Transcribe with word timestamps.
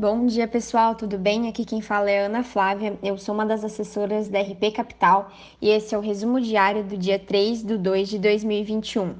Bom 0.00 0.24
dia, 0.24 0.48
pessoal, 0.48 0.94
tudo 0.94 1.18
bem? 1.18 1.46
Aqui 1.46 1.62
quem 1.62 1.82
fala 1.82 2.10
é 2.10 2.24
Ana 2.24 2.42
Flávia, 2.42 2.98
eu 3.02 3.18
sou 3.18 3.34
uma 3.34 3.44
das 3.44 3.62
assessoras 3.62 4.28
da 4.28 4.40
RP 4.40 4.72
Capital 4.74 5.30
e 5.60 5.68
esse 5.68 5.94
é 5.94 5.98
o 5.98 6.00
resumo 6.00 6.40
diário 6.40 6.82
do 6.82 6.96
dia 6.96 7.18
3 7.18 7.62
de 7.62 7.76
2 7.76 8.08
de 8.08 8.18
2021. 8.18 9.14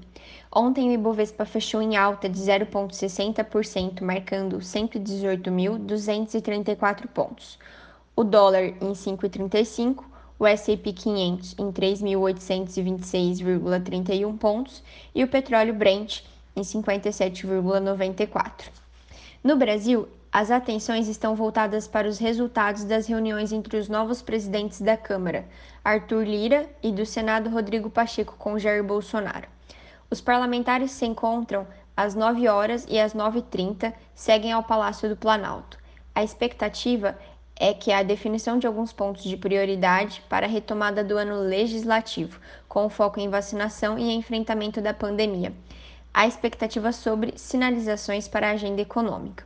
Ontem 0.51 0.89
o 0.89 0.93
Ibovespa 0.93 1.45
fechou 1.45 1.83
em 1.83 1.99
alta 1.99 2.31
de 2.31 2.39
0,60%, 2.39 4.01
marcando 4.01 4.57
118.234 4.57 7.07
pontos. 7.09 7.59
O 8.17 8.25
dólar 8.25 8.65
em 8.65 8.93
5,35, 8.93 10.03
o 10.39 10.47
S&P 10.47 10.95
500 10.95 11.57
em 11.59 11.71
3.826,31 11.71 14.39
pontos 14.39 14.83
e 15.15 15.23
o 15.23 15.29
petróleo 15.29 15.75
Brent 15.75 16.23
em 16.57 16.63
57,94. 16.63 18.90
No 19.43 19.57
Brasil, 19.57 20.07
as 20.31 20.51
atenções 20.51 21.09
estão 21.09 21.35
voltadas 21.35 21.89
para 21.89 22.07
os 22.07 22.19
resultados 22.19 22.85
das 22.85 23.07
reuniões 23.07 23.53
entre 23.53 23.79
os 23.79 23.89
novos 23.89 24.21
presidentes 24.21 24.83
da 24.83 24.99
Câmara, 24.99 25.49
Arthur 25.83 26.25
Lira, 26.25 26.69
e 26.83 26.93
do 26.93 27.07
Senado, 27.07 27.49
Rodrigo 27.49 27.89
Pacheco, 27.89 28.35
com 28.39 28.59
Jair 28.59 28.85
Bolsonaro. 28.85 29.49
Os 30.11 30.21
parlamentares 30.21 30.91
se 30.91 31.07
encontram 31.07 31.67
às 31.97 32.15
9 32.15 32.47
horas 32.49 32.87
e 32.87 33.01
às 33.01 33.15
9h30 33.15 33.95
seguem 34.15 34.53
ao 34.53 34.63
Palácio 34.63 35.09
do 35.09 35.17
Planalto. 35.17 35.79
A 36.15 36.23
expectativa 36.23 37.19
é 37.57 37.73
que 37.73 37.93
a 37.93 38.03
definição 38.03 38.59
de 38.59 38.67
alguns 38.67 38.93
pontos 38.93 39.25
de 39.25 39.39
prioridade 39.39 40.23
para 40.29 40.45
a 40.45 40.51
retomada 40.51 41.03
do 41.03 41.17
ano 41.17 41.41
legislativo, 41.41 42.39
com 42.69 42.91
foco 42.91 43.19
em 43.19 43.31
vacinação 43.31 43.99
e 43.99 44.13
enfrentamento 44.13 44.83
da 44.83 44.93
pandemia. 44.93 45.55
Há 46.13 46.27
expectativa 46.27 46.91
sobre 46.93 47.39
sinalizações 47.39 48.27
para 48.27 48.49
a 48.49 48.53
agenda 48.53 48.83
econômica. 48.83 49.45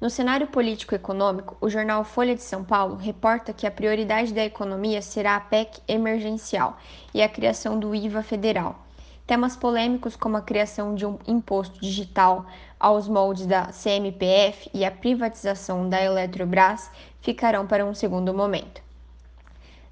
No 0.00 0.08
cenário 0.08 0.46
político-econômico, 0.46 1.58
o 1.60 1.68
jornal 1.68 2.04
Folha 2.04 2.34
de 2.34 2.42
São 2.42 2.64
Paulo 2.64 2.96
reporta 2.96 3.52
que 3.52 3.66
a 3.66 3.70
prioridade 3.70 4.32
da 4.32 4.42
economia 4.42 5.02
será 5.02 5.36
a 5.36 5.40
PEC 5.40 5.82
emergencial 5.86 6.78
e 7.12 7.20
a 7.22 7.28
criação 7.28 7.78
do 7.78 7.94
IVA 7.94 8.22
federal. 8.22 8.78
Temas 9.26 9.56
polêmicos 9.56 10.16
como 10.16 10.38
a 10.38 10.42
criação 10.42 10.94
de 10.94 11.04
um 11.04 11.18
imposto 11.28 11.78
digital 11.78 12.46
aos 12.80 13.06
moldes 13.06 13.44
da 13.44 13.66
CMPF 13.66 14.70
e 14.72 14.86
a 14.86 14.90
privatização 14.90 15.86
da 15.86 16.02
Eletrobras 16.02 16.90
ficarão 17.20 17.66
para 17.66 17.84
um 17.84 17.94
segundo 17.94 18.32
momento. 18.32 18.89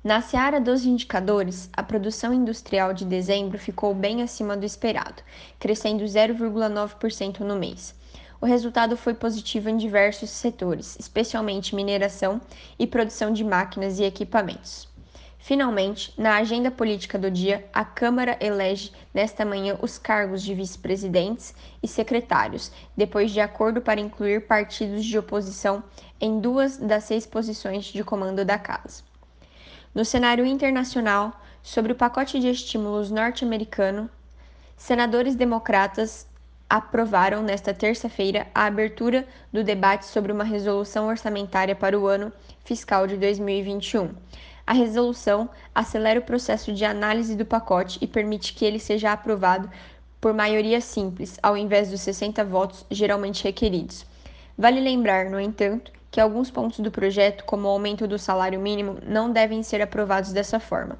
Na 0.05 0.21
seara 0.21 0.61
dos 0.61 0.85
indicadores, 0.85 1.69
a 1.73 1.83
produção 1.83 2.33
industrial 2.33 2.95
de 2.95 3.05
dezembro 3.05 3.59
ficou 3.59 3.93
bem 3.93 4.23
acima 4.23 4.57
do 4.57 4.65
esperado, 4.65 5.25
crescendo 5.59 6.05
0,9% 6.05 7.41
no 7.41 7.57
mês. 7.57 7.97
O 8.41 8.47
resultado 8.47 8.97
foi 8.97 9.13
positivo 9.13 9.69
em 9.69 9.77
diversos 9.77 10.31
setores, 10.31 10.97
especialmente 11.01 11.75
mineração 11.75 12.41
e 12.79 12.87
produção 12.87 13.33
de 13.33 13.43
máquinas 13.43 13.99
e 13.99 14.05
equipamentos. 14.05 14.89
Finalmente, 15.37 16.15
na 16.17 16.37
agenda 16.37 16.71
política 16.71 17.19
do 17.19 17.29
dia, 17.29 17.69
a 17.73 17.85
Câmara 17.85 18.39
elege 18.41 18.93
nesta 19.13 19.45
manhã 19.45 19.77
os 19.83 19.99
cargos 19.99 20.45
de 20.45 20.55
vice-presidentes 20.55 21.53
e 21.83 21.89
secretários, 21.89 22.71
depois 22.97 23.33
de 23.33 23.41
acordo 23.41 23.81
para 23.81 24.01
incluir 24.01 24.47
partidos 24.47 25.05
de 25.05 25.19
oposição 25.19 25.83
em 26.21 26.39
duas 26.39 26.77
das 26.77 27.03
seis 27.03 27.27
posições 27.27 27.87
de 27.87 28.05
comando 28.05 28.45
da 28.45 28.59
Casa. 28.59 29.08
No 29.95 30.05
cenário 30.05 30.45
internacional, 30.45 31.41
sobre 31.63 31.93
o 31.93 31.97
pacote 31.97 32.39
de 32.39 32.49
estímulos 32.49 33.11
norte-americano, 33.11 34.09
senadores 34.77 35.35
democratas 35.35 36.27
aprovaram 36.69 37.43
nesta 37.43 37.73
terça-feira 37.73 38.47
a 38.55 38.67
abertura 38.67 39.27
do 39.53 39.65
debate 39.65 40.05
sobre 40.05 40.31
uma 40.31 40.45
resolução 40.45 41.07
orçamentária 41.07 41.75
para 41.75 41.99
o 41.99 42.07
ano 42.07 42.33
fiscal 42.65 43.07
de 43.07 43.17
2021. 43.17 44.11
A 44.67 44.75
resolução 44.75 45.49
acelera 45.75 46.21
o 46.21 46.25
processo 46.25 46.75
de 46.75 46.85
análise 46.85 47.35
do 47.35 47.47
pacote 47.47 47.99
e 48.03 48.07
permite 48.07 48.53
que 48.53 48.67
ele 48.67 48.79
seja 48.79 49.13
aprovado 49.13 49.71
por 50.21 50.35
maioria 50.35 50.81
simples, 50.81 51.39
ao 51.43 51.57
invés 51.57 51.91
dos 51.91 52.03
60 52.03 52.45
votos 52.45 52.85
geralmente 52.91 53.45
requeridos. 53.45 54.05
Vale 54.57 54.81
lembrar, 54.81 55.31
no 55.31 55.41
entanto, 55.41 55.91
que 56.19 56.23
alguns 56.23 56.51
pontos 56.51 56.81
do 56.81 56.91
projeto, 56.91 57.45
como 57.45 57.69
o 57.69 57.71
aumento 57.71 58.05
do 58.09 58.19
salário 58.19 58.59
mínimo, 58.59 58.99
não 59.07 59.31
devem 59.31 59.63
ser 59.63 59.81
aprovados 59.81 60.33
dessa 60.33 60.59
forma. 60.59 60.99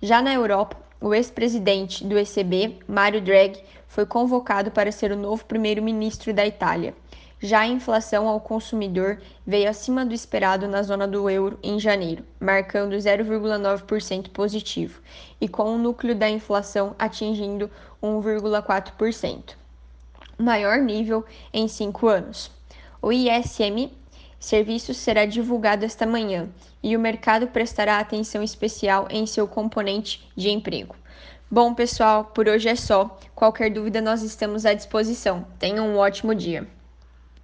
Já 0.00 0.22
na 0.22 0.32
Europa, 0.32 0.78
o 0.98 1.12
ex-presidente 1.12 2.06
do 2.06 2.18
ECB, 2.18 2.78
Mario 2.88 3.20
Draghi, 3.20 3.62
foi 3.86 4.06
convocado 4.06 4.70
para 4.70 4.90
ser 4.90 5.12
o 5.12 5.16
novo 5.16 5.44
primeiro-ministro 5.44 6.32
da 6.32 6.46
Itália. 6.46 6.94
Já 7.38 7.60
a 7.60 7.66
inflação 7.66 8.26
ao 8.26 8.40
consumidor 8.40 9.20
veio 9.46 9.68
acima 9.68 10.06
do 10.06 10.14
esperado 10.14 10.66
na 10.66 10.82
zona 10.82 11.06
do 11.06 11.28
euro 11.28 11.58
em 11.62 11.78
janeiro, 11.78 12.24
marcando 12.40 12.96
0,9% 12.96 14.30
positivo, 14.30 15.02
e 15.38 15.46
com 15.46 15.64
o 15.64 15.76
núcleo 15.76 16.14
da 16.14 16.30
inflação 16.30 16.96
atingindo 16.98 17.70
1,4%, 18.02 19.54
maior 20.38 20.78
nível 20.78 21.26
em 21.52 21.68
cinco 21.68 22.08
anos. 22.08 22.50
O 23.02 23.12
ISM 23.12 23.99
serviço 24.40 24.94
será 24.94 25.26
divulgado 25.26 25.84
esta 25.84 26.06
manhã 26.06 26.48
e 26.82 26.96
o 26.96 27.00
mercado 27.00 27.46
prestará 27.46 27.98
atenção 27.98 28.42
especial 28.42 29.06
em 29.10 29.26
seu 29.26 29.46
componente 29.46 30.28
de 30.34 30.50
emprego. 30.50 30.96
Bom, 31.50 31.74
pessoal, 31.74 32.24
por 32.24 32.48
hoje 32.48 32.68
é 32.68 32.74
só. 32.74 33.18
Qualquer 33.34 33.70
dúvida, 33.70 34.00
nós 34.00 34.22
estamos 34.22 34.64
à 34.64 34.72
disposição. 34.72 35.46
Tenham 35.58 35.86
um 35.88 35.98
ótimo 35.98 36.34
dia. 36.34 36.66